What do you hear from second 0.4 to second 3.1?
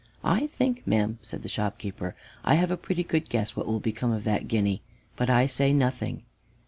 think, madam," said the shopkeeper, "I have a pretty